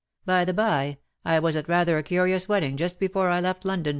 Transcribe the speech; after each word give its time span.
By 0.25 0.45
the 0.45 0.53
by 0.55 0.97
I 1.23 1.37
was 1.37 1.55
at 1.55 1.69
rather 1.69 1.95
a 1.99 2.01
curious 2.01 2.49
wedding 2.49 2.75
just 2.75 2.99
before 2.99 3.29
I 3.29 3.39
left 3.39 3.65
London. 3.65 3.89